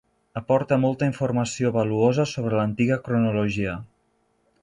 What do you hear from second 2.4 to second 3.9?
l'antiga cronologia.